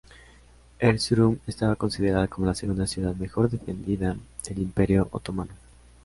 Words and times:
Erzurum 0.79 1.37
estaba 1.45 1.75
considerada 1.75 2.27
como 2.27 2.47
la 2.47 2.55
segunda 2.55 2.87
ciudad 2.87 3.13
mejor 3.17 3.51
defendida 3.51 4.17
del 4.49 4.57
Imperio 4.57 5.07
otomano. 5.11 5.53